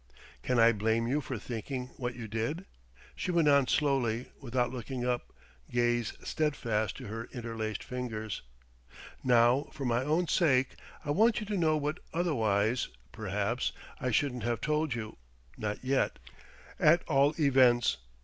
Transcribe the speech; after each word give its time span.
"Can 0.41 0.57
I 0.57 0.71
blame 0.71 1.05
you 1.07 1.21
for 1.21 1.37
thinking 1.37 1.91
what 1.97 2.15
you 2.15 2.27
did?" 2.27 2.65
She 3.15 3.29
went 3.29 3.47
on 3.47 3.67
slowly, 3.67 4.31
without 4.39 4.71
looking 4.71 5.05
up 5.05 5.31
gaze 5.69 6.13
steadfast 6.23 6.97
to 6.97 7.05
her 7.05 7.25
interlaced 7.31 7.83
fingers: 7.83 8.41
"Now 9.23 9.69
for 9.71 9.85
my 9.85 10.03
own 10.03 10.27
sake 10.27 10.71
I 11.05 11.11
want 11.11 11.39
you 11.39 11.45
to 11.45 11.55
know 11.55 11.77
what 11.77 11.99
otherwise, 12.15 12.87
perhaps, 13.11 13.73
I 13.99 14.09
shouldn't 14.09 14.41
have 14.41 14.59
told 14.59 14.95
you 14.95 15.17
not 15.55 15.83
yet, 15.83 16.17
at 16.79 17.03
all 17.07 17.35
events. 17.39 17.97